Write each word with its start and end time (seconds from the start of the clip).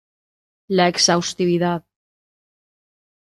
La 0.79 0.87
exhaustividad. 0.91 1.85